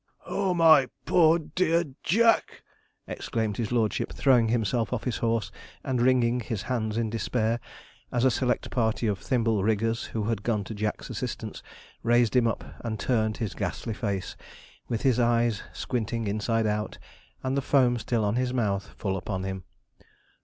[0.25, 2.63] 'Oh, my poor dear Jack!'
[3.05, 5.51] exclaimed his lordship, throwing himself off his horse,
[5.83, 7.59] and wringing his hands in despair,
[8.11, 11.61] as a select party of thimble riggers, who had gone to Jack's assistance,
[12.01, 14.35] raised him up, and turned his ghastly face,
[14.87, 16.97] with his eyes squinting inside out,
[17.43, 19.65] and the foam still on his mouth, full upon him.